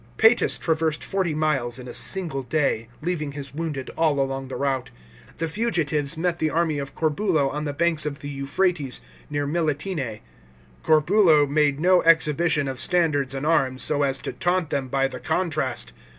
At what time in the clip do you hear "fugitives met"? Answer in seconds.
5.47-6.39